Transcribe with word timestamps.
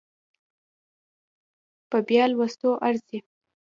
په 1.89 1.97
بيا 2.07 2.23
لوستو 2.31 2.69
ارزي 2.87 3.19